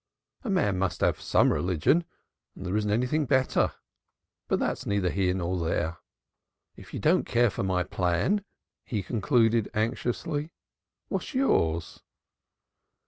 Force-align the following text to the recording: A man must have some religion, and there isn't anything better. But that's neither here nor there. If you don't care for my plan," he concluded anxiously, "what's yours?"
A 0.43 0.49
man 0.49 0.79
must 0.79 1.01
have 1.01 1.21
some 1.21 1.53
religion, 1.53 2.05
and 2.55 2.65
there 2.65 2.75
isn't 2.75 2.89
anything 2.89 3.27
better. 3.27 3.73
But 4.47 4.57
that's 4.57 4.87
neither 4.87 5.11
here 5.11 5.35
nor 5.35 5.59
there. 5.63 5.97
If 6.75 6.91
you 6.95 6.99
don't 6.99 7.23
care 7.23 7.51
for 7.51 7.61
my 7.61 7.83
plan," 7.83 8.43
he 8.83 9.03
concluded 9.03 9.69
anxiously, 9.75 10.53
"what's 11.09 11.35
yours?" 11.35 12.01